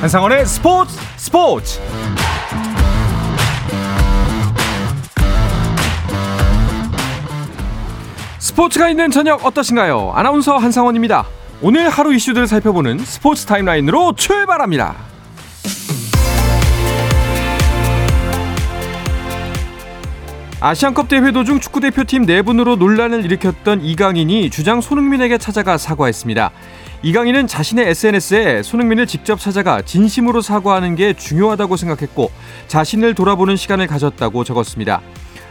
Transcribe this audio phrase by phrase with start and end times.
[0.00, 1.80] 한상원의 스포츠 스포츠
[8.38, 10.12] 스포츠가 있는 저녁 어떠신가요?
[10.14, 11.26] 아나운서 한상원입니다.
[11.62, 14.94] 오늘 하루 이슈들을 살펴보는 스포츠 타임라인으로 출발합니다.
[20.60, 26.50] 아시안컵 대회 도중 축구대표팀 내분으로 논란을 일으켰던 이강인이 주장 손흥민에게 찾아가 사과했습니다.
[27.02, 32.30] 이강인은 자신의 SNS에 손흥민을 직접 찾아가 진심으로 사과하는 게 중요하다고 생각했고
[32.66, 35.00] 자신을 돌아보는 시간을 가졌다고 적었습니다.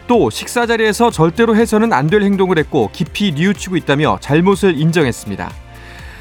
[0.08, 5.52] 또 식사 자리에서 절대로 해서는 안 될 행동을 했고 깊이 뉘우치고 있다며 잘못을 인정했습니다.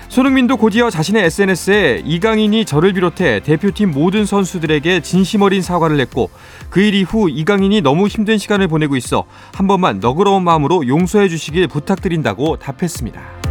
[0.09, 6.31] 손흥민도 곧이어 자신의 SNS에 이강인이 저를 비롯해 대표팀 모든 선수들에게 진심 어린 사과를 했고
[6.71, 11.67] 그 일 이후 이강인이 너무 힘든 시간을 보내고 있어 한 번만 너그러운 마음으로 용서해 주시길
[11.67, 13.46] 부탁드린다고 답했습니다.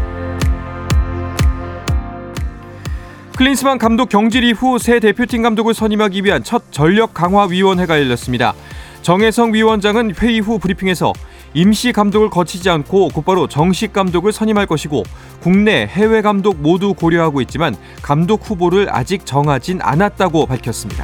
[3.35, 8.53] 클린스만 감독 경질 이후 새 대표팀 감독을 선임하기 위한 첫 전력 강화 위원회가 열렸습니다.
[9.01, 11.11] 정혜성 위원장은 회의 후 브리핑에서
[11.53, 15.03] 임시 감독을 거치지 않고 곧바로 정식 감독을 선임할 것이고
[15.41, 21.03] 국내 해외 감독 모두 고려하고 있지만 감독 후보를 아직 정하진 않았다고 밝혔습니다.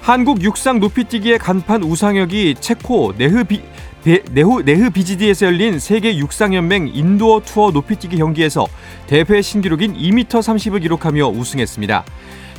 [0.00, 3.62] 한국 육상 높이뛰기의 간판 우상혁이 체코 네흐 비,
[4.04, 8.66] 네후, 네흐비즈디에서 열린 세계 육상연맹 인도어 투어 높이뛰기 경기에서
[9.06, 12.04] 대회 신기록인 2m 30을 기록하며 우승했습니다.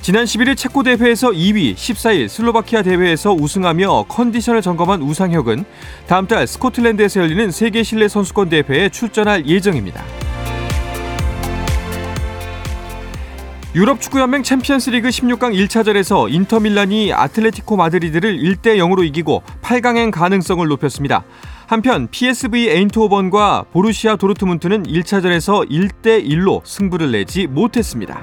[0.02, 5.66] 지난 11일 체코 대회에서 2위, 14일 슬로바키아 대회에서 우승하며 컨디션을 점검한 우상혁은
[6.08, 10.23] 다음 달 스코틀랜드에서 열리는 세계 실내 선수권 대회에 출전할 예정입니다.
[13.76, 21.24] 유럽 축구연맹 챔피언스리그 16강 1차전에서 인터밀란이 아틀레티코 마드리드를 1대 0으로 이기고 8강행 가능성을 높였습니다.
[21.66, 28.22] 한편 PSV 에인트호번과 보루시아 도르트문트는 1차전에서 1대 1로 승부를 내지 못했습니다.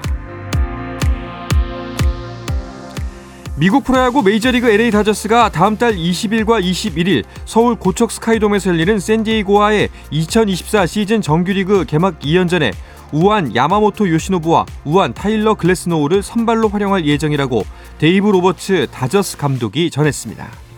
[3.57, 10.85] 미국 프로야구 메이저리그 LA 다저스가 다음 달 20일과 21일 서울 고척 스카이돔에서 열리는 샌디에이고와의 2024
[10.85, 12.71] 시즌 정규리그 개막 2연전에
[13.11, 17.63] 우완 야마모토 요시노부와 우완 타일러 글래스노우를 선발로 활용할 예정이라고
[17.97, 20.70] 데이브 로버츠 다저스 감독이 전했습니다.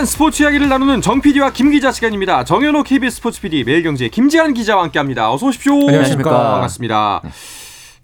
[0.00, 2.44] 다양한 스포츠 이야기를 나누는 정 PD와 김 기자 시간입니다.
[2.44, 5.30] 정현호 KBS 스포츠 PD, 매일경제 김지한 기자와 함께합니다.
[5.30, 5.74] 어서 오십시오.
[5.74, 6.30] 안녕하십니까.
[6.30, 7.20] 반갑습니다.
[7.24, 7.30] 네.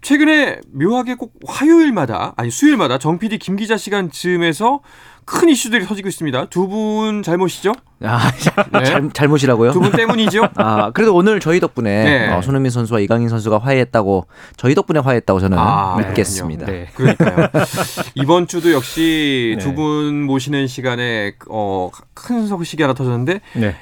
[0.01, 4.81] 최근에 묘하게 꼭 화요일마다 아니 수요일마다 정 PD 김 기자 시간 즈음에서
[5.25, 6.45] 큰 이슈들이 터지고 있습니다.
[6.49, 7.73] 두 분 잘못이죠?
[8.01, 8.31] 아,
[8.71, 8.83] 네.
[8.85, 9.71] 잘, 잘못이라고요?
[9.73, 10.47] 두 분 때문이죠?
[10.55, 12.29] 아, 그래도 오늘 저희 덕분에 네.
[12.31, 16.65] 어, 손흥민 선수와 이강인 선수가 화해했다고 저희 덕분에 화해했다고 저는 아, 믿겠습니다.
[16.67, 16.87] 네.
[16.93, 17.49] 그러니까요.
[18.15, 19.63] 이번 주도 역시 네.
[19.63, 23.75] 두분 모시는 시간에 어, 큰 소식이 하나 터졌는데 네.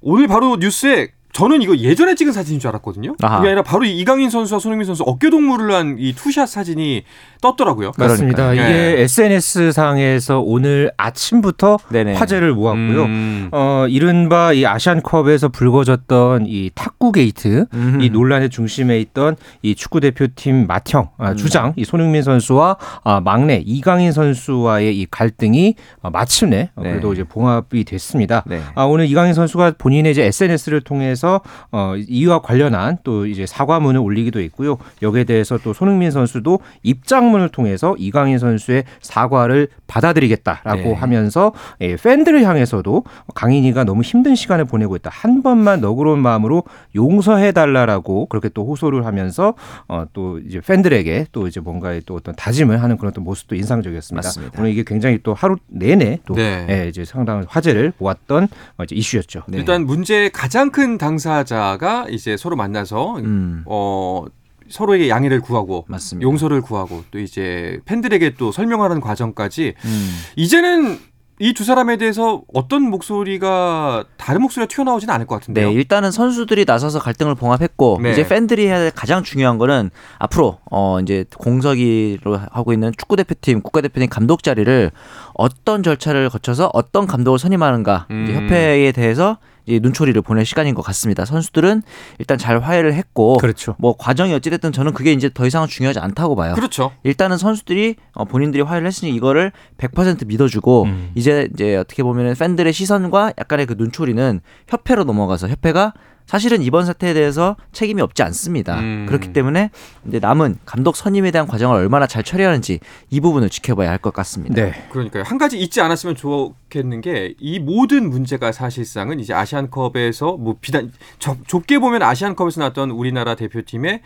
[0.00, 3.14] 오늘 바로 뉴스에 저는 이거 예전에 찍은 사진인 줄 알았거든요.
[3.20, 3.36] 아하.
[3.36, 7.02] 그게 아니라 바로 이강인 선수와 손흥민 선수 어깨 동무를 한 이 two shot 사진이
[7.42, 7.92] 떴더라고요.
[7.98, 8.50] 맞습니다.
[8.52, 8.70] 그러니까요.
[8.70, 9.02] 이게 네.
[9.02, 12.14] SNS 상에서 오늘 아침부터 네네.
[12.14, 13.04] 화제를 모았고요.
[13.04, 13.48] 음.
[13.52, 17.98] 어, 이른바 이 아시안컵에서 불거졌던 이 탁구 게이트 음.
[18.00, 21.36] 이 논란의 중심에 있던 이 축구 대표팀 맏형 아, 음.
[21.36, 26.90] 주장 이 손흥민 선수와 아, 막내 이강인 선수와의 이 갈등이 아, 마침내 네.
[26.90, 28.42] 그래도 이제 봉합이 됐습니다.
[28.46, 28.60] 네.
[28.74, 31.25] 아, 오늘 이강인 선수가 본인의 이제 SNS를 통해서
[31.72, 34.78] 어, 이와 관련한 또 이제 사과문을 올리기도 했고요.
[35.02, 40.92] 여기에 대해서 또 손흥민 선수도 입장문을 통해서 이강인 선수의 사과를 받아들이겠다라고 네.
[40.94, 45.10] 하면서 예, 팬들을 향해서도 강인이가 너무 힘든 시간을 보내고 있다.
[45.12, 46.64] 한 번만 너그러운 마음으로
[46.94, 49.54] 용서해 달라라고 그렇게 또 호소를 하면서
[49.88, 54.26] 어, 또 이제 팬들에게 또 이제 뭔가 또 어떤 다짐을 하는 그런 또 모습도 인상적이었습니다.
[54.26, 54.58] 맞습니다.
[54.58, 56.66] 오늘 이게 굉장히 또 하루 내내 또 네.
[56.68, 59.42] 예, 이제 상당한 화제를 모았던 어, 이제 이슈였죠.
[59.48, 59.58] 네.
[59.58, 63.62] 일단 문제의 가장 큰 당 사자가 이제 서로 만나서 음.
[63.66, 64.24] 어
[64.68, 66.26] 서로에게 양해를 구하고 맞습니다.
[66.26, 70.10] 용서를 구하고 또 이제 팬들에게 또 설명하는 과정까지 음.
[70.36, 70.98] 이제는
[71.38, 75.68] 이두 사람에 대해서 어떤 목소리가 다른 목소리가 튀어나오지는 않을 것 같은데요.
[75.68, 78.12] 네, 일단은 선수들이 나서서 갈등을 봉합했고 네.
[78.12, 83.60] 이제 팬들이 해야 될 가장 중요한 거는 앞으로 어 이제 공석이로 하고 있는 축구 대표팀,
[83.60, 84.90] 국가 대표팀 감독 자리를
[85.34, 88.28] 어떤 절차를 거쳐서 어떤 감독을 선임하는가 음.
[88.32, 91.24] 협회에 대해서 이 눈초리를 보낼 시간인 것 같습니다.
[91.24, 91.82] 선수들은
[92.18, 93.74] 일단 잘 화해를 했고, 그렇죠.
[93.78, 96.54] 뭐 과정이 어찌됐든 저는 그게 이제 더 이상은 중요하지 않다고 봐요.
[96.54, 96.92] 그렇죠.
[97.02, 101.10] 일단은 선수들이 어, 본인들이 화해를 했으니 이거를 100% 믿어주고 음.
[101.14, 105.92] 이제 이제 어떻게 보면 팬들의 시선과 약간의 그 눈초리는 협회로 넘어가서 협회가
[106.26, 108.80] 사실은 이번 사태에 대해서 책임이 없지 않습니다.
[108.80, 109.06] 음.
[109.08, 109.70] 그렇기 때문에
[110.08, 112.80] 이제 남은 감독 선임에 대한 과정을 얼마나 잘 처리하는지
[113.10, 114.54] 이 부분을 지켜봐야 할 것 같습니다.
[114.54, 114.72] 네.
[114.90, 115.22] 그러니까요.
[115.24, 121.36] 한 가지 잊지 않았으면 좋겠는 게 이 모든 문제가 사실상은 이제 아시안컵에서 뭐 비단 좁
[121.66, 124.02] 게 보면 아시안컵에서 나왔던 우리나라 대표팀의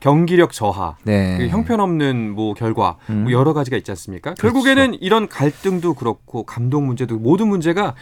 [0.00, 1.38] 경기력 저하, 네.
[1.38, 3.22] 그 형편없는 뭐 결과 뭐 음.
[3.24, 4.34] 뭐 여러 가지가 있지 않습니까?
[4.34, 4.42] 그렇죠.
[4.42, 7.94] 결국에는 이런 갈등도 그렇고 감독 문제도 모든 문제가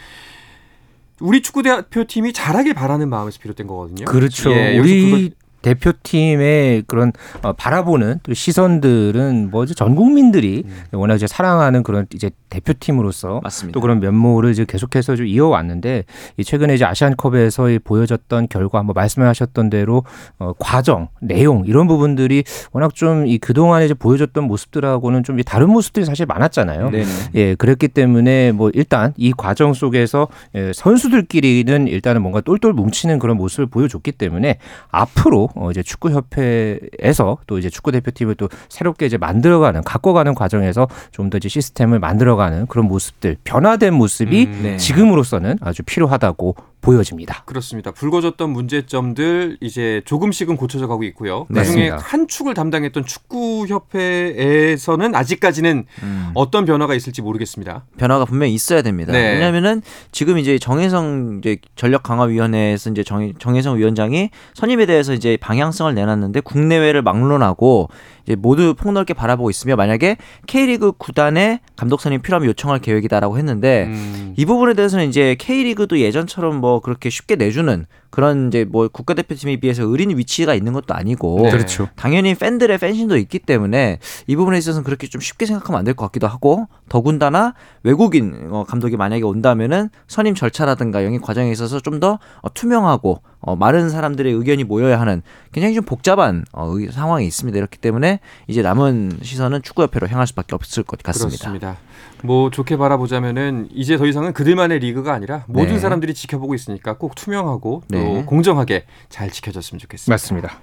[1.23, 4.03] 우리 축구 대표팀이 잘하길 바라는 마음에서 비롯된 거거든요.
[4.05, 4.51] 그렇죠.
[4.51, 5.31] 예, 우리
[5.63, 7.11] 대표팀의 그런
[7.41, 10.99] 어, 바라보는 또 시선들은 뭐지 전 국민들이 음.
[10.99, 13.73] 워낙 이제 사랑하는 그런 이제 대표팀으로서 맞습니다.
[13.73, 16.03] 또 그런 면모를 이제 계속해서 좀 이어왔는데
[16.37, 20.03] 이 최근에 이제 아시안컵에서 보여졌던 결과 뭐 말씀하셨던 대로
[20.37, 26.05] 어, 과정, 내용 이런 부분들이 워낙 좀 이 그동안에 이제 보여줬던 모습들하고는 좀 다른 모습들이
[26.05, 26.89] 사실 많았잖아요.
[26.89, 27.05] 네네.
[27.35, 33.37] 예, 그랬기 때문에 뭐 일단 이 과정 속에서 예, 선수들끼리는 일단은 뭔가 똘똘 뭉치는 그런
[33.37, 34.57] 모습을 보여줬기 때문에
[34.89, 40.87] 앞으로 어 이제 축구 협회에서 또 이제 축구 대표팀을 또 새롭게 이제 만들어가는 갖고가는 과정에서
[41.11, 44.77] 좀 더 이제 시스템을 만들어가는 그런 모습들 변화된 모습이 음, 네.
[44.77, 47.41] 지금으로서는 아주 필요하다고 보여집니다.
[47.45, 47.91] 그렇습니다.
[47.91, 51.47] 불거졌던 문제점들 이제 조금씩은 고쳐져 가고 있고요.
[51.49, 51.61] 네.
[51.61, 56.31] 그중에 한 축을 담당했던 축구협회에서는 아직까지는 음.
[56.33, 57.85] 어떤 변화가 있을지 모르겠습니다.
[57.97, 59.13] 변화가 분명히 있어야 됩니다.
[59.13, 59.33] 네.
[59.33, 59.81] 왜냐하면은
[60.11, 65.95] 지금 이제 정혜성 이제 전력 강화 위원회에서 이제 정, 정혜성 위원장이 선임에 대해서 이제 방향성을
[65.95, 67.87] 내놨는데 국내외를 막론하고
[68.25, 70.17] 이제 모두 폭넓게 바라보고 있으며 만약에
[70.47, 74.33] K리그 구단에 감독 선임 필요하면 요청할 계획이다라고 했는데 음.
[74.37, 79.81] 이 부분에 대해서는 이제 K리그도 예전처럼 뭐 그렇게 쉽게 내주는 그런 이제 뭐 국가대표팀에 비해서
[79.81, 81.49] 의린 위치가 있는 것도 아니고 네.
[81.49, 81.89] 그렇죠.
[81.95, 86.05] 당연히 팬들의 팬심도 있기 때문에 이 부분에 있어서는 그렇게 좀 쉽게 생각하면 안 될 것
[86.05, 92.19] 같기도 하고 더군다나 외국인 어, 감독이 만약에 온다면은 선임 절차라든가 영입 과정에 있어서 좀 더
[92.53, 95.21] 투명하고 어, 많은 사람들의 의견이 모여야 하는
[95.51, 97.57] 굉장히 좀 복잡한 어, 상황이 있습니다.
[97.57, 101.37] 이렇기 때문에 이제 남은 시선은 축구협회로 향할 수밖에 없을 것 같습니다.
[101.37, 101.77] 그렇습니다.
[102.23, 105.79] 뭐 좋게 바라보자면은 이제 더 이상은 그들만의 리그가 아니라 모든 네.
[105.79, 108.23] 사람들이 지켜보고 있으니까 꼭 투명하고 또 네.
[108.25, 110.13] 공정하게 잘 지켜졌으면 좋겠습니다.
[110.13, 110.59] 맞습니다.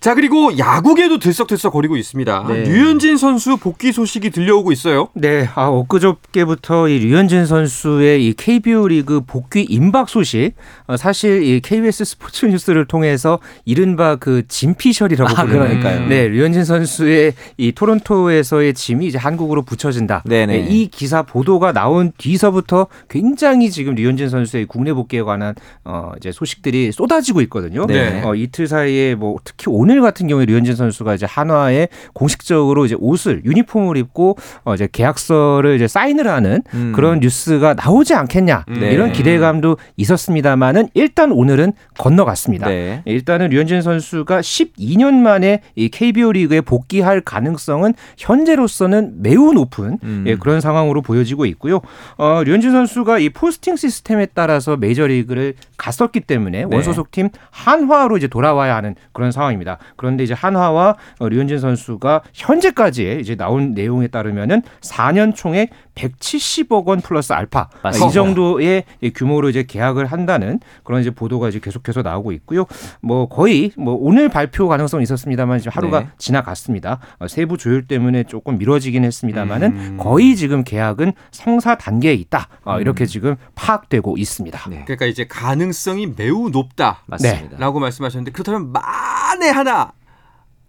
[0.00, 2.46] 자 그리고 야구계도 들썩들썩 거리고 있습니다.
[2.48, 2.62] 네.
[2.64, 5.08] 류현진 선수 복귀 소식이 들려오고 있어요.
[5.14, 10.52] 네, 아 엊그저께부터 이 류현진 선수의 이 KBO 리그 복귀 임박 소식
[10.86, 16.08] 어, 사실 이 KBS 스포츠 뉴스를 통해서 이른바 그 짐피셜이라고 아, 그러니까요.
[16.08, 20.22] 네, 류현진 선수의 이 토론토에서의 짐이 이제 한국으로 붙여진다.
[20.26, 20.46] 네네.
[20.46, 25.54] 네, 이 기사 보도가 나온 뒤서부터 굉장히 지금 류현진 선수의 국내 복귀에 관한
[25.84, 27.86] 어 이제 소식들이 쏟아지고 있거든요.
[27.86, 28.22] 네.
[28.24, 33.42] 어 이틀 사이에 뭐 특히 오늘 같은 경우에 류현진 선수가 이제 한화에 공식적으로 이제 옷을
[33.44, 36.92] 유니폼을 입고 어 이제 계약서를 이제 사인을 하는 음.
[36.94, 38.92] 그런 뉴스가 나오지 않겠냐 네.
[38.92, 42.68] 이런 기대감도 있었습니다만은 일단 오늘은 건너갔습니다.
[42.68, 43.02] 네.
[43.04, 50.24] 일단은 류현진 선수가 12년 만에 이 KBO 리그에 복귀할 가능성은 현재로서는 매우 높은 음.
[50.26, 50.74] 예, 그런 상황.
[50.74, 51.80] 상황으로 보여지고 있고요.
[52.16, 56.74] 어, 류현진 선수가 이 포스팅 시스템에 따라서 메이저리그를 갔었기 때문에 네.
[56.76, 59.78] 원소속 팀 한화로 이제 돌아와야 하는 그런 상황입니다.
[59.96, 67.00] 그런데 이제 한화와 어, 류현진 선수가 현재까지 이제 나온 내용에 따르면은 4년 총액 170억 원
[67.00, 68.10] 플러스 알파 맞습니다.
[68.10, 68.84] 이 정도의
[69.14, 72.66] 규모로 이제 계약을 한다는 그런 이제 보도가 이제 계속해서 나오고 있고요.
[73.00, 76.08] 뭐 거의 뭐 오늘 발표 가능성이 있었습니다만 지금 하루가 네.
[76.18, 76.98] 지나갔습니다.
[77.18, 79.96] 어, 세부 조율 때문에 조금 미뤄지긴 했습니다만은 음.
[79.98, 82.48] 거의 지금 계약은 성사 단계에 있다.
[82.64, 82.80] 어, 음.
[82.82, 84.68] 이렇게 지금 파악되고 있습니다.
[84.68, 84.82] 네.
[84.84, 87.02] 그러니까 이제 가능성이 매우 높다.
[87.06, 87.56] 맞습니다.
[87.56, 89.92] 라고 말씀하셨는데 그렇다면 만에 하나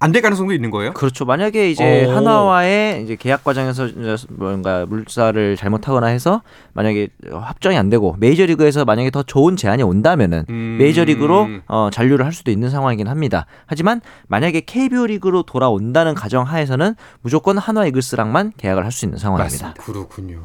[0.05, 0.93] 안 될 가능성도 있는 거예요?
[0.93, 1.25] 그렇죠.
[1.25, 2.11] 만약에 이제 오.
[2.11, 3.89] 하나와의 이제 계약 과정에서
[4.29, 6.43] 뭔가 물사를 잘못하거나 해서
[6.73, 10.77] 만약에 합정이 안 되고 메이저리그에서 만약에 더 좋은 제안이 온다면은 음.
[10.79, 13.47] 메이저리그로 어, 잔류를 할 수도 있는 상황이긴 합니다.
[13.65, 19.65] 하지만 만약에 KBO 리그로 돌아온다는 가정 하에서는 무조건 한화 이글스랑만 계약을 할 수 있는 상황입니다.
[19.67, 19.83] 맞습니다.
[19.83, 20.43] 그렇군요.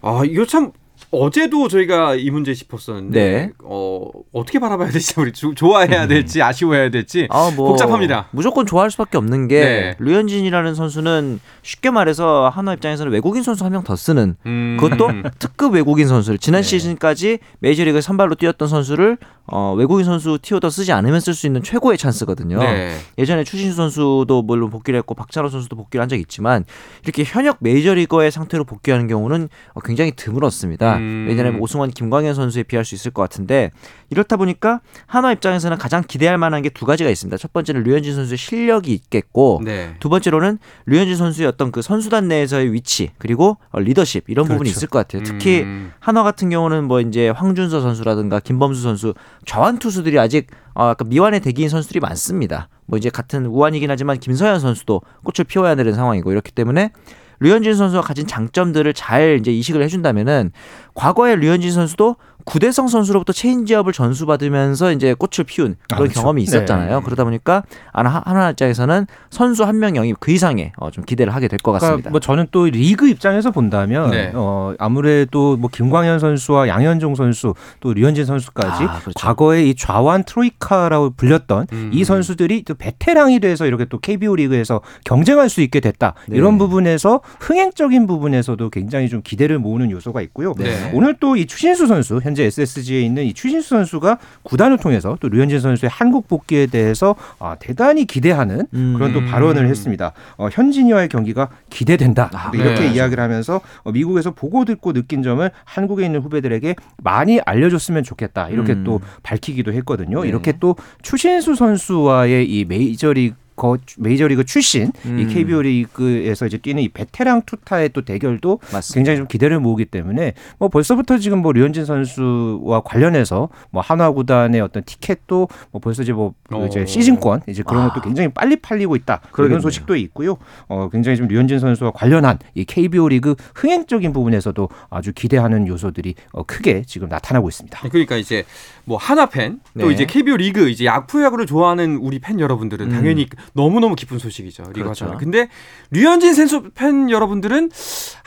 [0.00, 0.70] 아 이거 참
[1.10, 3.50] 어제도 저희가 이 문제 짚었었는데 네.
[3.62, 6.08] 어, 어떻게 바라봐야 될지 우리 좋아해야 음.
[6.08, 8.28] 될지 아쉬워해야 될지 아, 뭐 복잡합니다.
[8.32, 9.96] 무조건 좋아할 수밖에 없는 게 네.
[9.98, 14.76] 류현진이라는 선수는 쉽게 말해서 한화 입장에서는 외국인 선수 한 명 더 쓰는 음.
[14.80, 16.68] 그것도 특급 외국인 선수를 지난 네.
[16.68, 21.98] 시즌까지 메이저리그 선발로 뛰었던 선수를 어, 외국인 선수 티오더 쓰지 않으면 쓸 수 있는 최고의
[21.98, 22.58] 찬스거든요.
[22.58, 22.96] 네.
[23.18, 26.64] 예전에 추신수 선수도 물론 복귀를 했고 박찬호 선수도 복귀를 한 적이 있지만
[27.04, 29.48] 이렇게 현역 메이저리거의 상태로 복귀하는 경우는
[29.84, 30.95] 굉장히 드물었습니다.
[30.98, 31.52] 음.
[31.52, 33.70] 뭐 오승환, 김광현 선수에 비할 수 있을 것 같은데
[34.10, 37.38] 이렇다 보니까 한화 입장에서는 가장 기대할 만한 게 두 가지가 있습니다.
[37.38, 39.94] 첫 번째는 류현진 선수의 실력이 있겠고 네.
[39.98, 44.58] 두 번째로는 류현진 선수의 어떤 그 선수단 내에서의 위치 그리고 리더십 이런 그렇죠.
[44.58, 45.22] 부분이 있을 것 같아요.
[45.22, 45.92] 특히 음.
[46.00, 49.14] 한화 같은 경우는 뭐 이제 황준서 선수라든가 김범수 선수
[49.46, 52.68] 좌완 투수들이 아직 어, 약간 미완의 대기인 선수들이 많습니다.
[52.84, 56.90] 뭐 이제 같은 우완이긴 하지만 김서현 선수도 꽃을 피워야 되는 상황이고 이렇기 때문에
[57.40, 60.52] 류현진 선수가 가진 장점들을 잘 이제 이식을 해준다면은
[60.94, 62.16] 과거에 류현진 선수도
[62.46, 66.20] 구대성 선수로부터 체인지업을 전수받으면서 이제 꽃을 피운 그런 아, 그렇죠.
[66.20, 66.98] 경험이 있었잖아요.
[67.00, 67.04] 네.
[67.04, 71.64] 그러다 보니까 한화 입장에서는 선수 한 명 영입 그 이상의 어, 좀 기대를 하게 될것
[71.72, 72.10] 그러니까 같습니다.
[72.10, 74.30] 뭐 저는 또 리그 입장에서 본다면 네.
[74.34, 79.12] 어, 아무래도 뭐 김광현 선수와 양현종 선수 또 류현진 선수까지 아, 그렇죠.
[79.16, 81.90] 과거에 이 좌완 트로이카라고 불렸던 음.
[81.92, 86.14] 이 선수들이 또 베테랑이 돼서 이렇게 또 KBO 리그에서 경쟁할 수 있게 됐다.
[86.28, 86.36] 네.
[86.38, 90.54] 이런 부분에서 흥행적인 부분에서도 굉장히 좀 기대를 모으는 요소가 있고요.
[90.58, 90.90] 네.
[90.94, 95.28] 오늘 또 이 추신수 선수 현 현재 SSG에 있는 이 추신수 선수가 구단을 통해서 또
[95.30, 99.26] 류현진 선수의 한국 복귀에 대해서 아, 대단히 기대하는 그런 또 음.
[99.26, 100.12] 발언을 했습니다.
[100.36, 102.30] 어, 현진이와의 경기가 기대된다.
[102.34, 102.92] 아, 이렇게 네.
[102.92, 108.50] 이야기를 하면서 어, 미국에서 보고 듣고 느낀 점을 한국에 있는 후배들에게 많이 알려줬으면 좋겠다.
[108.50, 108.84] 이렇게 음.
[108.84, 110.22] 또 밝히기도 했거든요.
[110.22, 110.28] 네.
[110.28, 115.18] 이렇게 또 추신수 선수와의 이 메이저리그 거 메이저리그 출신 음.
[115.18, 118.94] 이 KBO 리그에서 이제 뛰는 이 베테랑 투타의 또 대결도 맞습니다.
[118.94, 124.60] 굉장히 좀 기대를 모으기 때문에 뭐 벌써부터 지금 뭐 류현진 선수와 관련해서 뭐 한화 구단의
[124.60, 126.66] 어떤 티켓도 뭐 벌써 이제 뭐 오.
[126.66, 127.88] 이제 시즌권 이제 그런 아.
[127.88, 129.60] 것도 굉장히 빨리 팔리고 있다 그런 그러겠네요.
[129.60, 130.36] 소식도 있고요.
[130.68, 136.42] 어 굉장히 좀 류현진 선수와 관련한 이 KBO 리그 흥행적인 부분에서도 아주 기대하는 요소들이 어
[136.42, 137.88] 크게 지금 나타나고 있습니다.
[137.88, 138.44] 그러니까 이제
[138.84, 139.92] 뭐 한화 팬또 네.
[139.92, 142.92] 이제 KBO 리그 이제 야구 야구를 좋아하는 우리 팬 여러분들은 음.
[142.92, 144.64] 당연히 너무너무 기쁜 소식이죠.
[144.68, 145.16] 리그 그렇죠.
[145.18, 145.48] 근데
[145.90, 147.70] 류현진 선수 팬 여러분들은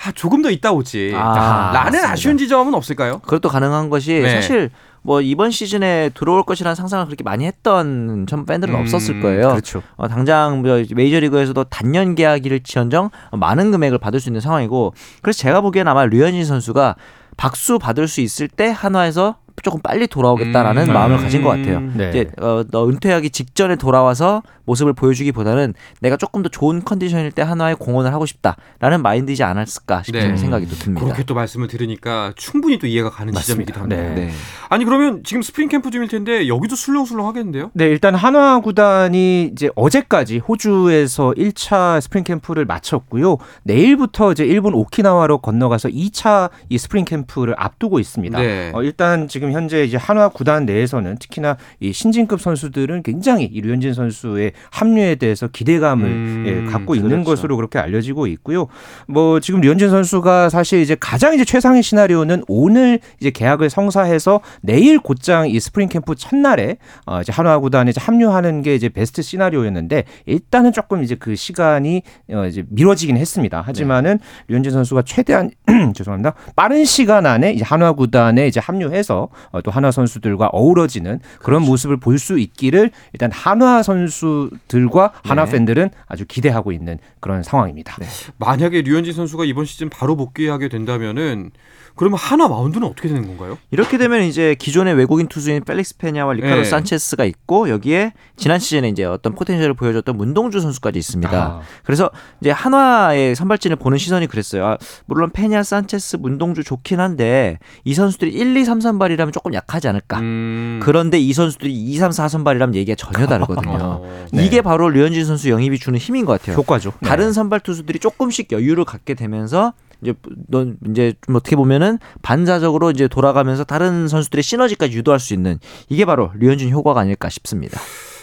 [0.06, 1.14] 아, 조금 더 있다 오지.
[1.16, 3.20] 아, 라는 아쉬운 지점은 없을까요?
[3.20, 4.36] 그것도 가능한 것이 네.
[4.36, 4.70] 사실
[5.02, 9.50] 뭐 이번 시즌에 들어올 것이라는 상상을 그렇게 많이 했던 전 팬들은 음, 없었을 거예요.
[9.50, 9.82] 그렇죠.
[9.96, 15.62] 어, 당장 뭐 메이저리그에서도 단년 계약일 지연정 많은 금액을 받을 수 있는 상황이고 그래서 제가
[15.62, 16.96] 보기엔 아마 류현진 선수가
[17.38, 20.94] 박수 받을 수 있을 때 한화에서 조금 빨리 돌아오겠다라는 음.
[20.94, 21.82] 마음을 가진 것 같아요.
[21.96, 22.10] 네.
[22.10, 27.74] 이제 어, 너 은퇴하기 직전에 돌아와서 모습을 보여주기보다는 내가 조금 더 좋은 컨디션일 때 한화에
[27.74, 30.38] 공헌을 하고 싶다라는 마인드이지 않았을까 싶은 네.
[30.38, 31.04] 생각이 또 듭니다.
[31.06, 33.74] 그렇게 또 말씀을 들으니까 충분히 또 이해가 가는 맞습니다.
[33.74, 34.16] 지점이기도 합니다.
[34.16, 34.28] 네.
[34.28, 34.32] 네.
[34.70, 37.72] 아니 그러면 지금 스프링 캠프 중일 텐데 여기도 술렁술렁 하겠는데요?
[37.74, 43.38] 네, 일단 한화 구단이 이제 어제까지 호주에서 1차 스프링 캠프를 마쳤고요.
[43.64, 48.40] 내일부터 이제 일본 오키나와로 건너가서 2차 이 스프링 캠프를 앞두고 있습니다.
[48.40, 48.72] 네.
[48.76, 53.94] 어, 일단 지금 현재 이제 한화 구단 내에서는 특히나 이 신진급 선수들은 굉장히 이 류현진
[53.94, 57.30] 선수의 합류에 대해서 기대감을 음, 예, 갖고 있는 그렇죠.
[57.30, 58.68] 것으로 그렇게 알려지고 있고요.
[59.08, 65.00] 뭐 지금 류현진 선수가 사실 이제 가장 이제 최상의 시나리오는 오늘 이제 계약을 성사해서 내일
[65.00, 70.04] 곧장 이 스프링 캠프 첫날에 어 이제 한화 구단에 이제 합류하는 게 이제 베스트 시나리오였는데
[70.26, 73.62] 일단은 조금 이제 그 시간이 어 이제 미뤄지긴 했습니다.
[73.62, 74.44] 하지만은 네.
[74.48, 75.52] 류현진 선수가 최대한
[75.96, 76.34] 죄송합니다.
[76.56, 79.30] 빠른 시간 안에 이제 한화 구단에 이제 합류해서 어
[79.64, 81.72] 또 한화 선수들과 어우러지는 그런 그렇죠.
[81.72, 85.52] 모습을 볼 수 있기를 일단 한화 선수들과 한화 네.
[85.52, 87.96] 팬들은 아주 기대하고 있는 그런 상황입니다.
[88.00, 88.06] 네.
[88.38, 91.52] 만약에 류현진 선수가 이번 시즌 바로 복귀하게 된다면은
[91.96, 93.58] 그러면 한화 마운드는 어떻게 되는 건가요?
[93.72, 96.64] 이렇게 되면 이제 기존의 외국인 투수인 펠릭스 페냐와 리카르도 네.
[96.64, 101.38] 산체스가 있고 여기에 지난 시즌에 이제 어떤 potential을 보여줬던 문동주 선수까지 있습니다.
[101.38, 101.62] 아.
[101.84, 104.66] 그래서 이제 한화의 선발진을 보는 시선이 그랬어요.
[104.66, 104.78] 아,
[105.08, 110.20] 물론 페냐, 산체스, 문동주 좋긴 한데 이 선수들이 1, 2, 3, 3발이라면 조금 약하지 않을까.
[110.20, 110.80] 음.
[110.82, 113.78] 그런데 이 선수들이 2, 3, 4, 3발이라면 얘기가 전혀 다르거든요.
[113.82, 114.28] 어.
[114.32, 114.46] 네.
[114.46, 116.56] 이게 바로 류현진 선수 영입이 주는 힘인 것 같아요.
[116.58, 116.94] 효과죠.
[117.04, 117.34] 다른 네.
[117.34, 120.14] 선발 투수들이 조금씩 여유를 갖게 되면서 이제
[120.48, 125.60] 넌 이제 좀 어떻게 보면은 반사적으로 이제 돌아가면서 다른 선수들의 시너지까지 유도할 수 있는
[125.90, 127.80] 이게 바로 류현진 효과가 아닐까 싶습니다.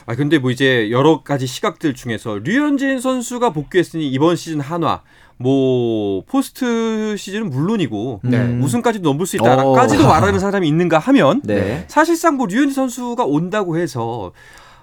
[0.07, 5.03] 아 근데 뭐 이제 여러 가지 시각들 중에서 류현진 선수가 복귀했으니 이번 시즌 한화
[5.39, 8.59] 뭐 포스트 시즌은 물론이고 네.
[8.59, 10.09] 우승까지도 넘볼 수 있다까지도 어.
[10.09, 11.85] 말하는 사람이 있는가 하면 네.
[11.89, 14.33] 사실상 뭐 류현진 선수가 온다고 해서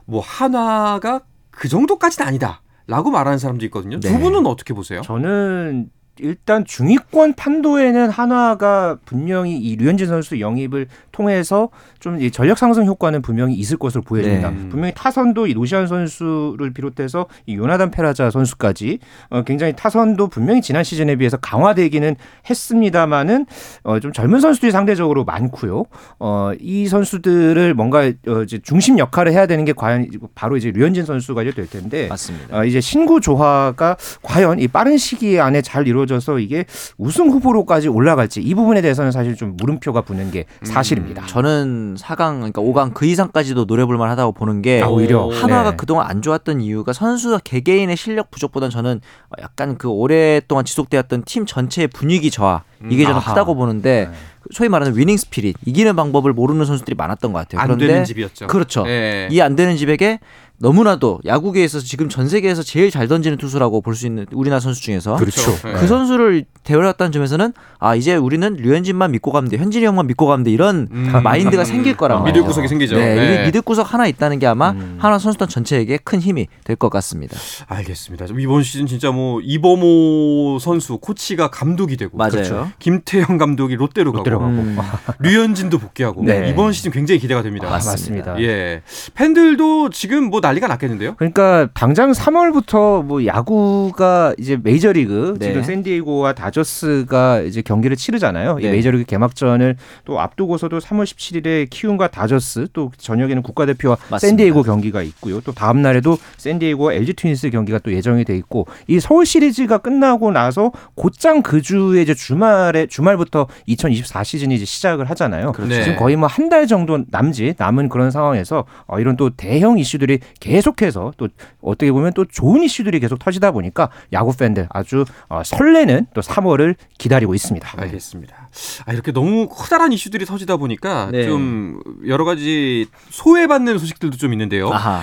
[0.05, 2.61] 뭐 한화가 그 정도까지는 아니다.
[2.85, 3.99] 라고 말하는 사람도 있거든요.
[3.99, 4.09] 네.
[4.09, 5.01] 두 분은 어떻게 보세요?
[5.01, 5.89] 저는
[6.19, 13.55] 일단 중위권 판도에는 한화가 분명히 이 류현진 선수 영입을 통해서 좀 전력 상승 효과는 분명히
[13.55, 14.51] 있을 것으로 보여집니다.
[14.51, 14.69] 네.
[14.69, 20.83] 분명히 타선도 이 노시안 선수를 비롯해서 이 요나단 페라자 선수까지 어, 굉장히 타선도 분명히 지난
[20.83, 22.15] 시즌에 비해서 강화되기는
[22.49, 23.45] 했습니다만은
[23.83, 25.85] 어, 좀 젊은 선수들이 상대적으로 많고요.
[26.19, 31.05] 어, 이 선수들을 뭔가 어, 이제 중심 역할을 해야 되는 게 과연 바로 이제 류현진
[31.05, 32.59] 선수가 될 텐데 맞습니다.
[32.59, 36.65] 어, 이제 신구 조화가 과연 이 빠른 시기 안에 잘 이루어 져서 이게
[36.97, 40.65] 우승 후보로까지 올라갈지 이 부분에 대해서는 사실 좀 물음표가 붙는 게 음.
[40.65, 41.23] 사실입니다.
[41.23, 45.77] 음, 저는 4강 그러니까 5강 그 이상까지도 노려볼 만하다고 보는 게 아, 오히려 한화가 네.
[45.77, 49.01] 그동안 안 좋았던 이유가 선수 개개인의 실력 부족보다는 저는
[49.41, 53.33] 약간 그 오랫동안 지속되었던 팀 전체의 분위기 저하 이게 저는 아하.
[53.33, 54.17] 크다고 보는데 네.
[54.51, 57.61] 소위 말하는 위닝 스피릿 이기는 방법을 모르는 선수들이 많았던 것 같아요.
[57.63, 58.47] 그런데 되는 집이었죠.
[58.47, 58.83] 그렇죠.
[58.83, 59.27] 네.
[59.31, 60.19] 이안 되는 집에게
[60.63, 65.17] 너무나도 야구계에서 지금 전 세계에서 제일 잘 던지는 투수라고 볼 수 있는 우리나라 선수 중에서
[65.17, 65.55] 그렇죠.
[65.61, 65.87] 그 네.
[65.87, 70.51] 선수를 데려왔다는 점에서는 아 이제 우리는 류현진만 믿고 가면 돼, 현진이 형만 믿고 가면 돼
[70.51, 71.11] 이런 음.
[71.21, 72.95] 마인드가 생길 거라고 아, 믿을 구석이 생기죠.
[72.95, 73.45] 네, 네.
[73.45, 74.95] 믿을 구석 하나 있다는 게 아마 음.
[74.99, 77.37] 하나 선수단 전체에게 큰 힘이 될 것 같습니다.
[77.67, 78.25] 알겠습니다.
[78.39, 82.31] 이번 시즌 진짜 뭐 이범호 선수 코치가 감독이 되고 맞아요.
[82.31, 82.71] 그렇죠.
[82.79, 84.77] 김태형 감독이 롯데로, 롯데로 가고, 음.
[85.19, 86.49] 류현진도 복귀하고 네.
[86.49, 87.67] 이번 시즌 굉장히 기대가 됩니다.
[87.67, 88.41] 아, 맞습니다.
[88.41, 88.81] 예,
[89.13, 91.15] 팬들도 지금 뭐 난리가 났겠는데요?
[91.15, 95.47] 그러니까 당장 3월부터 뭐 야구가 이제 메이저리그 네.
[95.47, 98.55] 지금 샌디에이고와 다저스가 이제 경기를 치르잖아요.
[98.57, 98.67] 네.
[98.67, 104.19] 이 메이저리그 개막전을 또 앞두고서도 3월 17일에 키움과 다저스 또 저녁에는 국가대표와 맞습니다.
[104.19, 105.41] 샌디에이고 경기가 있고요.
[105.41, 110.31] 또 다음 날에도 샌디에이고와 LG 트윈스 경기가 또 예정이 돼 있고 이 서울 시리즈가 끝나고
[110.31, 115.51] 나서 곧장 그 주에 이제 주말에 주말부터 2024 시즌이 이제 시작을 하잖아요.
[115.53, 115.81] 그렇죠.
[115.83, 120.19] 지금 거의 뭐 한 달 정도 남짓 남은 그런 상황에서 어, 이런 또 대형 이슈들이
[120.43, 121.29] 계속해서 또
[121.61, 126.75] 어떻게 보면 또 좋은 이슈들이 계속 터지다 보니까 야구 팬들 아주 어, 설레는 또 3월을
[126.97, 127.75] 기다리고 있습니다.
[127.77, 128.49] 알겠습니다.
[128.85, 131.25] 아, 이렇게 너무 커다란 이슈들이 터지다 보니까 네.
[131.25, 134.69] 좀 여러 가지 소외받는 소식들도 좀 있는데요.
[134.69, 135.01] 아하.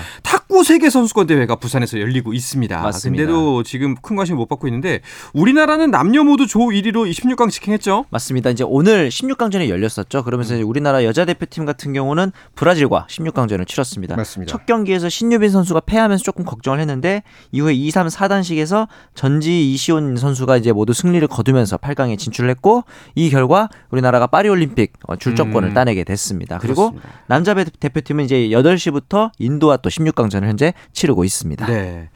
[0.51, 2.81] 탁구 세계 선수권 대회가 부산에서 열리고 있습니다.
[2.81, 3.23] 맞습니다.
[3.23, 4.99] 근데도 지금 큰 관심 못 받고 있는데
[5.33, 8.05] 우리나라는 남녀 모두 조 1위로 26강 직행했죠.
[8.09, 8.49] 맞습니다.
[8.49, 10.25] 이제 오늘 16강전이 열렸었죠.
[10.25, 10.67] 그러면서 음.
[10.67, 14.17] 우리나라 여자 대표팀 같은 경우는 브라질과 16강전을 치렀습니다.
[14.17, 14.51] 맞습니다.
[14.51, 17.23] 첫 경기에서 신유빈 선수가 패하면서 조금 걱정을 했는데
[17.53, 22.83] 이후에 2, 3, 4단식에서 전지 이시온 선수가 이제 모두 승리를 거두면서 8강에 진출을 했고
[23.15, 25.73] 이 결과 우리나라가 파리 올림픽 어, 출전권을 음.
[25.73, 26.57] 따내게 됐습니다.
[26.57, 27.09] 그리고 그렇습니다.
[27.27, 31.65] 남자 대표팀은 이제 8시부터 인도와 또 16강전 을 현재 치르고 있습니다.
[31.67, 32.09] 네.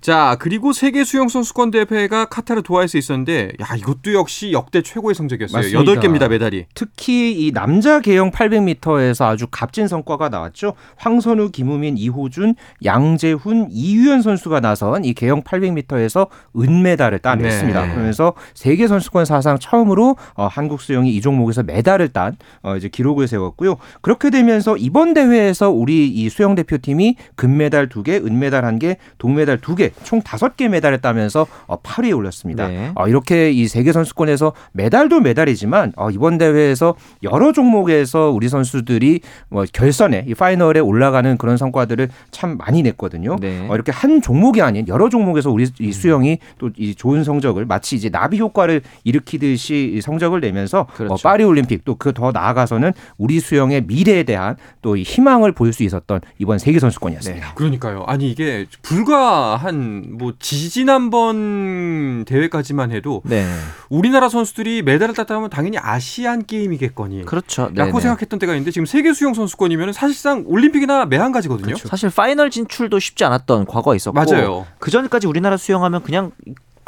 [0.00, 5.62] 자, 그리고 세계 수영 선수권 대회가 카타르 도하에서 있었는데 야, 이것도 역시 역대 최고의 성적이었어요.
[5.62, 6.00] 맞습니다.
[6.00, 6.66] 8개입니다, 메달이.
[6.74, 10.74] 특히 이 남자 계영 800m에서 아주 값진 성과가 나왔죠.
[10.96, 17.86] 황선우, 김우민, 이호준, 양재훈, 이유연 선수가 나선 이 계영 800m에서 은메달을 따냈습니다.
[17.86, 17.92] 네.
[17.92, 23.28] 그러면서 세계 선수권 사상 처음으로 어, 한국 수영이 이 종목에서 메달을 딴 어, 이제 기록을
[23.28, 23.76] 세웠고요.
[24.00, 30.20] 그렇게 되면서 이번 대회에서 우리 이 수영 대표팀이 금메달 2개, 은메달 1개, 동메달 2개 총
[30.22, 32.68] 다섯 개 메달을 따면서 8위에 어, 올랐습니다.
[32.68, 32.92] 네.
[32.94, 39.64] 어, 이렇게 이 세계 선수권에서 메달도 메달이지만 어, 이번 대회에서 여러 종목에서 우리 선수들이 뭐
[39.72, 43.36] 결선에 이 파이널에 올라가는 그런 성과들을 참 많이 냈거든요.
[43.40, 43.68] 네.
[43.72, 48.08] 이렇게 한 종목이 아닌 여러 종목에서 우리 이 수영이 또 이 좋은 성적을 마치 이제
[48.08, 51.16] 나비 효과를 일으키듯이 성적을 내면서 그렇죠.
[51.22, 56.20] 파리 올림픽 또 그 더 나아가서는 우리 수영의 미래에 대한 또 희망을 보일 수 있었던
[56.38, 57.46] 이번 세계 선수권이었습니다.
[57.46, 57.47] 네.
[57.54, 58.04] 그러니까요.
[58.06, 63.46] 아니 이게 불과 한 한뭐 지지난번 대회까지만 해도 네.
[63.88, 67.24] 우리나라 선수들이 메달을 땄다면 당연히 아시안 게임이겠거니.
[67.24, 67.70] 그렇죠.
[67.74, 71.66] 라고 생각했던 때가 있는데 지금 세계 수영 선수권이면 사실상 올림픽이나 매한가지거든요.
[71.66, 71.88] 그렇죠.
[71.88, 74.66] 사실 파이널 진출도 쉽지 않았던 과거가 있었고 맞아요.
[74.78, 76.32] 그 전까지 우리나라 수영하면 그냥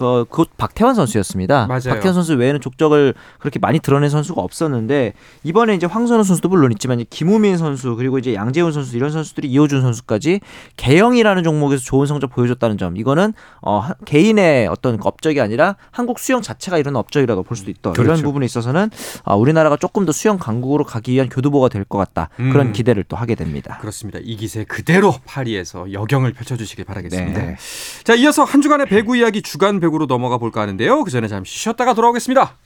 [0.00, 1.66] 그, 곧 박태환 선수였습니다.
[1.66, 1.80] 맞아요.
[1.90, 5.12] 박태환 선수 외에는 족적을 그렇게 많이 드러낸 선수가 없었는데
[5.44, 9.82] 이번에 이제 황선우 선수도 물론 있지만 김우민 선수 그리고 이제 양재훈 선수 이런 선수들이 이호준
[9.82, 10.40] 선수까지
[10.78, 16.78] 계영이라는 종목에서 좋은 성적 보여줬다는 점 이거는 어, 개인의 어떤 업적이 아니라 한국 수영 자체가
[16.78, 17.92] 이런 업적이라고 볼 수도 있다.
[17.92, 18.02] 그렇죠.
[18.04, 18.90] 이런 부분에 있어서는
[19.24, 22.28] 어, 우리나라가 조금 더 수영 강국으로 가기 위한 교두보가 될 것 같다.
[22.38, 22.52] 음.
[22.52, 23.78] 그런 기대를 또 하게 됩니다.
[23.80, 24.20] 그렇습니다.
[24.22, 27.40] 이 기세 그대로 파리에서 여경을 펼쳐주시길 바라겠습니다.
[27.42, 27.56] 네.
[28.04, 31.04] 자 이어서 한 주간의 배구 이야기 주간 배구 배구로 넘어가 볼까 하는데요.
[31.04, 32.56] 그 전에 잠시 쉬었다가 돌아오겠습니다.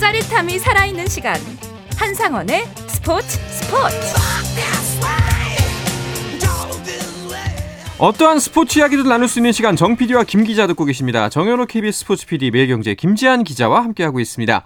[0.00, 1.40] 짜릿함이 살아있는 시간
[1.96, 4.73] 한상원의 스포츠 스포츠
[7.96, 11.28] 어떠한 스포츠 이야기도 나눌 수 있는 시간 정 PD와 김 기자 듣고 계십니다.
[11.28, 14.64] 정현호 KBS 스포츠 PD 매일경제 김지한 기자와 함께하고 있습니다.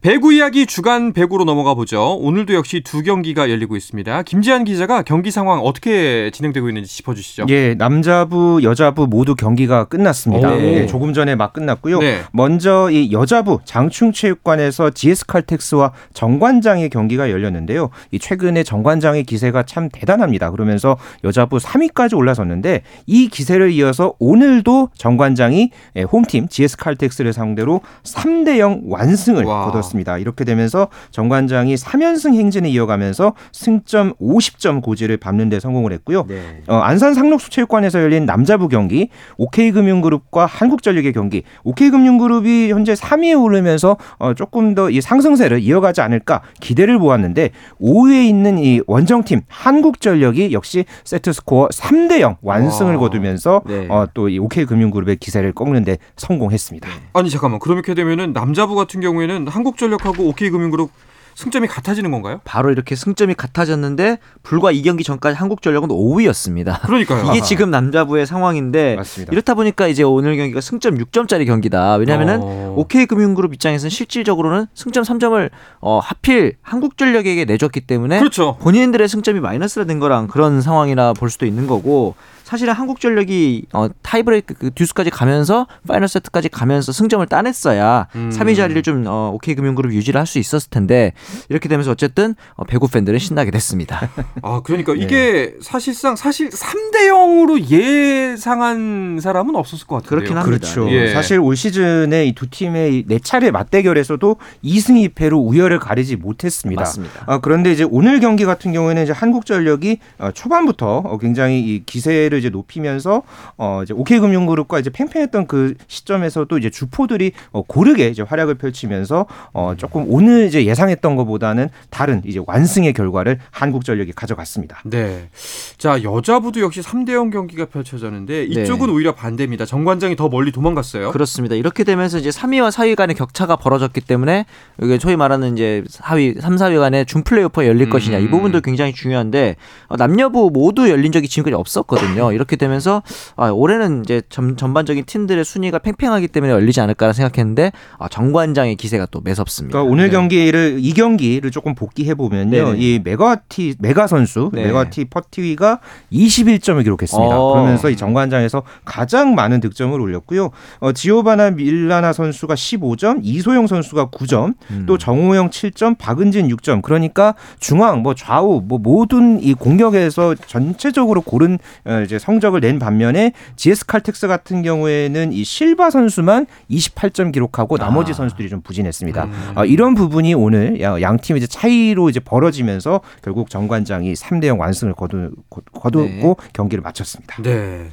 [0.00, 2.14] 배구 이야기 주간 배구로 넘어가 보죠.
[2.20, 4.22] 오늘도 역시 두 경기가 열리고 있습니다.
[4.22, 7.46] 김지한 기자가 경기 상황 어떻게 진행되고 있는지 짚어주시죠.
[7.48, 10.56] 예, 남자부, 여자부 모두 경기가 끝났습니다.
[10.60, 11.98] 예, 조금 전에 막 끝났고요.
[11.98, 12.20] 네.
[12.32, 17.90] 먼저 이 여자부 장충체육관에서 GS칼텍스와 정관장의 경기가 열렸는데요.
[18.12, 20.52] 이 최근에 정관장의 기세가 참 대단합니다.
[20.52, 28.82] 그러면서 여자부 3위까지 올라섰는데 이 기세를 이어서 오늘도 정관장이 예, 홈팀 GS칼텍스를 상대로 3대 0
[28.84, 29.64] 완승을 와.
[29.64, 29.87] 거뒀습니다.
[29.88, 30.18] 이뤘습니다.
[30.18, 36.24] 이렇게 되면서 정관장이 3연승 행진을 이어가면서 승점 50점 고지를 밟는 데 성공을 했고요.
[36.28, 36.62] 네.
[36.66, 44.74] 어, 안산 상록수체육관에서 열린 남자부 경기 OK금융그룹과 한국전력의 경기 OK금융그룹이 현재 3위에 오르면서 어, 조금
[44.74, 51.68] 더 이 상승세를 이어가지 않을까 기대를 보았는데 5위에 있는 이 원정팀 한국전력이 역시 세트 스코어
[51.68, 53.00] 3대 0 완승을 와.
[53.00, 53.86] 거두면서 네.
[53.88, 56.88] 어, 또이 OK금융그룹의 기세를 꺾는 데 성공했습니다.
[57.12, 60.90] 아니 잠깐만 그렇게 되면은 남자부 같은 경우에는 한국 한국전력하고 OK금융그룹
[61.36, 62.40] 승점이 같아지는 건가요?
[62.42, 66.80] 바로 이렇게 승점이 같아졌는데 불과 2경기 전까지 한국전력은 5위였습니다.
[66.82, 67.30] 그러니까요.
[67.30, 69.32] 이게 지금 남자부의 상황인데 맞습니다.
[69.32, 71.94] 이렇다 보니까 이제 오늘 경기가 승점 6점짜리 경기다.
[71.94, 72.74] 왜냐하면은 어...
[72.78, 75.48] OK금융그룹 입장에서는 실질적으로는 승점 3점을
[75.80, 78.56] 어, 하필 한국전력에게 내줬기 때문에 그렇죠.
[78.60, 82.16] 본인들의 승점이 마이너스가 된 거랑 그런 상황이라 볼 수도 있는 거고
[82.48, 88.30] 사실은 한국전력이 어, 타이브레이크 그 듀스까지 가면서 파이널 세트까지 가면서 승점을 따냈어야 음.
[88.32, 91.12] 3위 자리를 좀 어, OK금융그룹 유지를 할 수 있었을 텐데
[91.48, 94.08] 이렇게 되면서 어쨌든 어, 배구 팬들은 신나게 됐습니다.
[94.42, 95.00] 아 그러니까 네.
[95.00, 100.08] 이게 사실상 사실 3대 0으로 예상한 사람은 없었을 것 같아요.
[100.08, 100.44] 그렇긴 합니다.
[100.44, 100.90] 그렇죠.
[100.90, 101.12] 예.
[101.12, 106.82] 사실 올 시즌에 이 두 팀의 네 차례 맞대결에서도 2승 2패로 우열을 가리지 못했습니다.
[106.82, 107.24] 맞습니다.
[107.26, 112.37] 아, 그런데 이제 오늘 경기 같은 경우에는 이제 한국전력이 어, 초반부터 어, 굉장히 이 기세를
[112.38, 113.22] 이제 높이면서
[113.56, 119.74] 어 이제 OK금융그룹과 이제 팽팽했던 그 시점에서도 이제 주포들이 어 고르게 이제 활약을 펼치면서 어
[119.76, 124.80] 조금 오늘 이제 예상했던 것보다는 다른 이제 완승의 결과를 한국전력이 가져갔습니다.
[124.84, 125.28] 네.
[125.76, 128.92] 자, 여자부도 역시 3대 0 경기가 펼쳐졌는데 이쪽은 네.
[128.92, 129.64] 오히려 반대입니다.
[129.64, 131.10] 정관장이 더 멀리 도망갔어요.
[131.10, 131.54] 그렇습니다.
[131.54, 134.46] 이렇게 되면서 이제 3위와 4위 간의 격차가 벌어졌기 때문에
[134.82, 137.90] 이게 소위 말하는 이제 4위, 3, 4위 간의 준 플레이오프가 열릴 음.
[137.90, 139.56] 것이냐 이 부분도 굉장히 중요한데
[139.88, 142.27] 어, 남녀부 모두 열린 적이 지금까지 없었거든요.
[142.32, 143.02] 이렇게 되면서
[143.36, 149.06] 아, 올해는 이제 전, 전반적인 팀들의 순위가 팽팽하기 때문에 열리지 않을까라 생각했는데 아, 정관장의 기세가
[149.10, 149.78] 또 매섭습니다.
[149.78, 150.10] 그러니까 오늘 네.
[150.12, 154.64] 경기를 이 경기를 조금 복기해 보면요, 이 메가티 메가 선수 네.
[154.64, 155.80] 메가와티 퍼티위가
[156.12, 157.38] 21점을 기록했습니다.
[157.38, 157.52] 어.
[157.52, 160.50] 그러면서 이 정관장에서 가장 많은 득점을 올렸고요.
[160.80, 164.84] 어, 지오바나 밀라나 선수가 15점, 이소영 선수가 9점, 음.
[164.86, 166.82] 또 정우영 7점, 박은진 6점.
[166.82, 173.32] 그러니까 중앙, 뭐 좌우, 뭐 모든 이 공격에서 전체적으로 고른 어, 이제 성적을 낸 반면에
[173.56, 178.14] GS 칼텍스 같은 경우에는 이 실바 선수만 28점 기록하고 나머지 아.
[178.14, 179.24] 선수들이 좀 부진했습니다.
[179.24, 179.52] 음.
[179.56, 184.94] 어, 이런 부분이 오늘 양 팀의 이제 차이로 이제 벌어지면서 결국 정관장이 3대 0 완승을
[184.94, 185.30] 거두,
[185.72, 186.48] 거두고 네.
[186.52, 187.40] 경기를 마쳤습니다.
[187.42, 187.90] 네.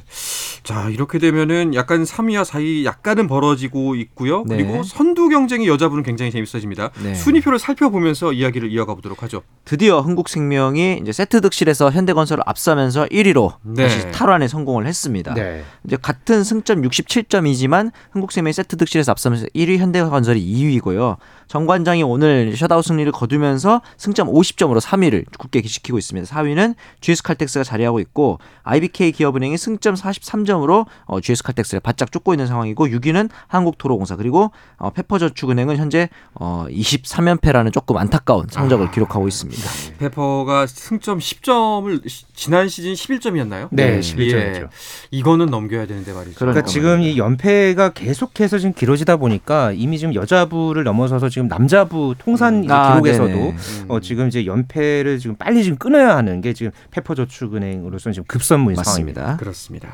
[0.62, 4.44] 자, 이렇게 되면은 약간 3위와 4위 약간은 벌어지고 있고요.
[4.46, 4.56] 네.
[4.56, 6.90] 그리고 선두 경쟁이 여자분은 굉장히 재밌어집니다.
[7.02, 7.14] 네.
[7.14, 9.42] 순위표를 살펴보면서 이야기를 이어가 보도록 하죠.
[9.64, 13.84] 드디어 흥국생명이 이제 세트 득실에서 현대건설을 앞서면서 1위로 네.
[13.84, 15.34] 다시 탈환에 성공을 했습니다.
[15.34, 15.62] 네.
[15.84, 21.16] 이제 같은 승점 67점이지만 흥국생명이 세트 득실에서 앞서면서 1위 현대건설이 2위고요.
[21.48, 26.28] 정관장이 오늘 셧아웃 승리를 거두면서 승점 50점으로 3위를 굳게 지키고 있습니다.
[26.28, 33.30] 4위는 GS칼텍스가 자리하고 있고 IBK 기업은행이 승점 43점으로 어, GS칼텍스를 바짝 쫓고 있는 상황이고 6위는
[33.46, 39.62] 한국도로공사 그리고 어, 페퍼저축은행은 현재 어, 23연패라는 조금 안타까운 성적을 아, 기록하고 있습니다.
[39.98, 42.02] 페퍼가 승점 10점을
[42.34, 43.68] 지난 시즌 11점이었나요?
[43.70, 44.62] 네, 11점이죠.
[44.62, 44.68] 예.
[45.10, 46.36] 이거는 넘겨야 되는데 말이죠.
[46.36, 52.14] 그러니까, 그러니까 지금 이 연패가 계속해서 지금 길어지다 보니까 이미 지금 여자부를 넘어서서 지금 남자부
[52.18, 52.70] 통산 음.
[52.70, 53.84] 아, 기록에서도 음.
[53.88, 59.20] 어, 지금 이제 연패를 지금 빨리 지금 끊어야 하는 게 지금 페퍼저축은행으로서는 지금 급선무인 맞습니다.
[59.22, 59.36] 상황입니다.
[59.38, 59.88] 그렇습니다.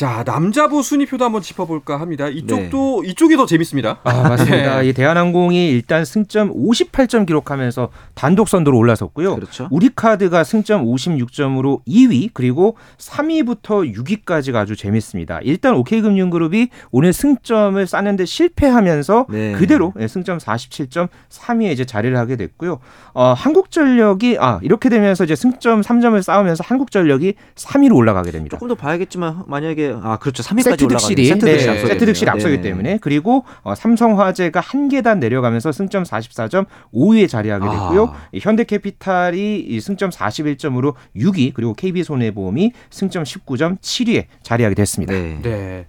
[0.00, 2.26] 자 남자부 순위표도 한번 짚어볼까 합니다.
[2.26, 3.10] 이쪽도 네.
[3.10, 3.98] 이쪽이 더 재밌습니다.
[4.02, 4.80] 아 맞습니다.
[4.80, 4.88] 네.
[4.88, 9.34] 이 대한항공이 일단 승점 58점 기록하면서 단독 선두로 올라섰고요.
[9.34, 9.68] 그렇죠.
[9.70, 15.40] 우리카드가 승점 56점으로 2위 그리고 3위부터 6위까지가 아주 재밌습니다.
[15.42, 19.52] 일단 OK금융그룹이 오늘 승점을 쌓는데 실패하면서 네.
[19.52, 22.78] 그대로 예, 승점 47점 3위에 이제 자리를 하게 됐고요.
[23.12, 28.56] 어, 한국전력이 아 이렇게 되면서 이제 승점 3점을 쌓으면서 한국전력이 3위로 올라가게 됩니다.
[28.56, 32.06] 조금 더 봐야겠지만 만약에 만약에 아 그렇죠 3위까지 세트 득실이 세트 득실 네, 앞서기 세트
[32.06, 32.30] 득실이 때문에.
[32.32, 32.62] 앞서기 네.
[32.62, 38.04] 때문에 그리고 어, 삼성화재가 한 계단 내려가면서 승점 44점 5위에 자리하게 됐고요.
[38.06, 38.16] 아.
[38.32, 45.12] 이 현대캐피탈이 이 승점 41점으로 6위 그리고 KB손해보험이 승점 19점 7위에 자리하게 됐습니다.
[45.12, 45.38] 네.
[45.42, 45.86] 네.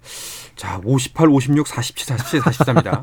[0.54, 3.02] 자, 58, 56, 47, 47, 44입니다.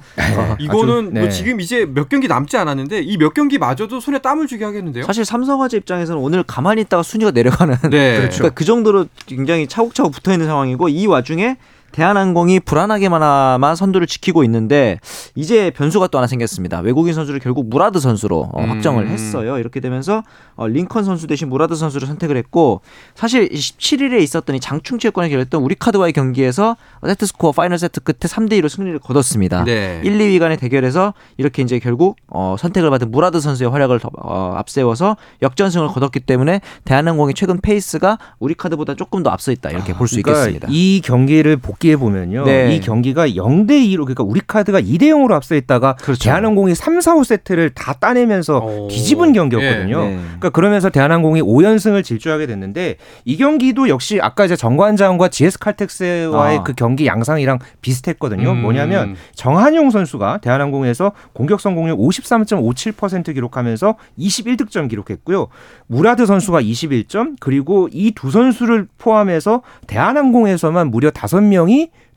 [0.60, 1.20] 이거는 아주, 네.
[1.22, 5.04] 뭐 지금 이제 몇 경기 남지 않았는데 이 몇 경기마저도 손에 땀을 쥐게 하겠는데요?
[5.04, 8.16] 사실 삼성화재 입장에서는 오늘 가만히 있다가 순위가 내려가는 네.
[8.22, 8.38] 그렇죠.
[8.38, 11.56] 그러니까 그 정도로 굉장히 차곡차곡 붙어 있는 상황이고 이 와중에
[11.92, 15.00] 대한항공이 불안하게만아마 선두를 지키고 있는데
[15.36, 16.80] 이제 변수가 또 하나 생겼습니다.
[16.80, 18.70] 외국인 선수를 결국 무라드 선수로 어, 음.
[18.70, 19.58] 확정을 했어요.
[19.58, 20.24] 이렇게 되면서
[20.56, 22.82] 어, 링컨 선수 대신 무라드 선수를 선택을 했고
[23.16, 28.70] 사실 17일에 있었던 이 장충체육관에 열렸던 우리카드와의 경기에서 세트 스코어 파이널 세트 끝에 3대 2로
[28.70, 29.64] 승리를 거뒀습니다.
[29.64, 30.02] 네.
[30.04, 34.54] 1, 2위 간의 대결에서 이렇게 이제 결국 어, 선택을 받은 무라드 선수의 활약을 더, 어,
[34.58, 40.10] 앞세워서 역전승을 거뒀기 때문에 대한항공의 최근 페이스가 우리 카드보다 조금 더 앞서 있다 이렇게 볼
[40.10, 40.68] 수 그러니까 있겠습니다.
[40.70, 42.44] 이 경기를 복기해 보면요.
[42.44, 42.76] 네.
[42.76, 46.26] 이 경기가 0대 2로 그러니까 우리 카드가 2대 0으로 앞서 있다가 그렇죠.
[46.26, 48.88] 대한항공이 3, 4, 5세트를 다 따내면서 오.
[48.90, 50.02] 뒤집은 경기였거든요.
[50.02, 50.20] 네.
[50.24, 56.64] 그러니까 그러면서 대한항공이 5연승을 질주하게 됐는데 이 경기도 역시 아까 이제 정관장과 GS 칼텍스와의 아.
[56.64, 58.52] 그 경기 양상이랑 비슷했거든요.
[58.52, 58.62] 음.
[58.62, 65.48] 뭐냐면 정한용 선수가 대한항공에서 공격 성공률 53.57% 기록하면서 21득점 기록했고요.
[65.88, 71.69] 무라드 선수가 21점 그리고 이 두 선수를 포함해서 대한항공에서만 무려 5명이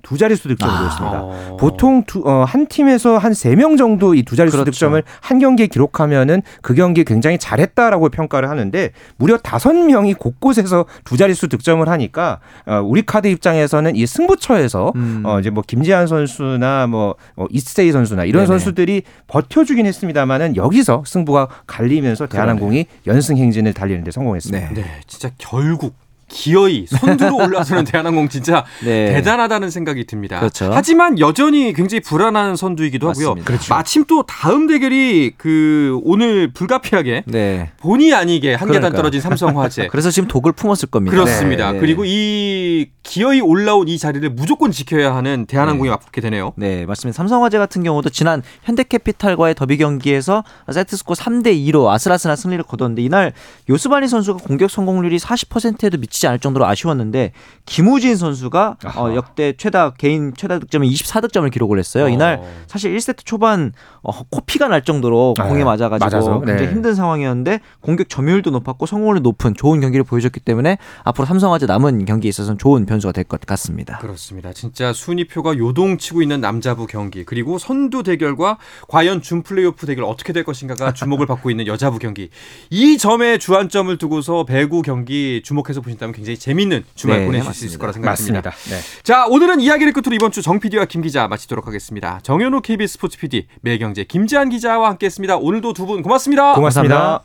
[0.05, 0.79] 두 자릿수 득점을 아.
[0.81, 1.23] 보였습니다.
[1.23, 1.57] 어.
[1.61, 4.73] 보통 두, 어, 한 팀에서 한 세 명 정도 이 두 자릿수 그렇죠.
[4.73, 11.17] 득점을 한 경기에 기록하면은 그 경기 굉장히 잘했다라고 평가를 하는데 무려 다섯 명이 곳곳에서 두
[11.17, 15.23] 자릿수 득점을 하니까 어, 우리 카드 입장에서는 이 승부처에서 음.
[15.25, 18.47] 어, 이제 뭐 김지한 선수나 뭐 어, 이스테이 선수나 이런 네네.
[18.49, 24.69] 선수들이 버텨주긴 했습니다만은 여기서 승부가 갈리면서 대한항공이 연승 행진을 달리는데 성공했습니다.
[24.71, 24.75] 네.
[24.75, 25.95] 네, 진짜 결국
[26.33, 29.12] 기어이 선두로 올라서는 대한항공 진짜 네.
[29.12, 30.40] 대단하다는 생각이 듭니다.
[30.40, 30.71] 그렇죠.
[30.73, 33.29] 하지만 여전히 굉장히 불안한 선두이기도 하고요.
[33.29, 33.47] 맞습니다.
[33.47, 33.75] 그렇죠.
[33.75, 37.71] 마침 또 다음 대결이 그 오늘 불가피하게 네.
[37.79, 38.97] 본의 아니게 한 계단 그러니까요.
[39.03, 39.88] 떨어진 삼성화재.
[39.92, 41.14] 그래서 지금 독을 품었을 겁니다.
[41.14, 41.73] 그렇습니다.
[41.73, 41.79] 네.
[41.79, 46.53] 그리고 이 기어이 올라온 이 자리를 무조건 지켜야 하는 대한항공이 맞붙게 되네요.
[46.57, 47.16] 네, 맞습니다.
[47.16, 53.33] 삼성화재 같은 경우도 지난 현대캐피탈과의 더비 경기에서 세트스코 3대 2로 아슬아슬한 승리를 거뒀는데 이날
[53.68, 57.33] 요스바니 선수가 공격 성공률이 40%에도 미치 지 않을 정도로 아쉬웠는데
[57.67, 62.09] 김우진 선수가 어, 역대 최다 개인 최다 득점인 24득점을 기록을 했어요.
[62.09, 62.49] 이날 어.
[62.69, 66.73] 사실 1세트 초반 어, 코피가 날 정도로 아, 공에 맞아가지고 맞아서, 굉장히 네.
[66.73, 72.29] 힘든 상황이었는데 공격 점유율도 높았고 성공률이 높은 좋은 경기를 보여줬기 때문에 앞으로 삼성화재 남은 경기에
[72.29, 73.99] 있어서는 좋은 변수가 될 것 같습니다.
[73.99, 74.53] 그렇습니다.
[74.53, 78.59] 진짜 순위표가 요동치고 있는 남자부 경기 그리고 선두 대결과
[78.89, 82.29] 과연 준 플레이오프 대결 어떻게 될 것인가가 주목을 받고 있는 여자부 경기
[82.71, 87.66] 이 점에 주안점을 두고서 배구 경기 주목해서 보신다면 굉장히 재밌는 주말 네, 보내실 수 맞습니다.
[87.70, 88.51] 있을 거라 생각합니다.
[88.70, 88.79] 네.
[89.03, 92.20] 자 오늘은 이야기를 끝으로 이번 주 정 PD와 김 기자 마치도록 하겠습니다.
[92.22, 95.37] 정현우 KBS 스포츠 PD 매경제 김지한 기자와 함께했습니다.
[95.37, 96.55] 오늘도 두 분 고맙습니다.
[96.55, 97.22] 고맙습니다.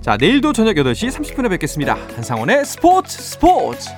[0.00, 1.94] 자 내일도 저녁 8시 30분에 뵙겠습니다.
[2.16, 3.88] 한상원의 스포츠 스포츠.